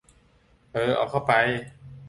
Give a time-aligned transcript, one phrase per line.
[0.73, 1.33] เออ เอาเข้าไป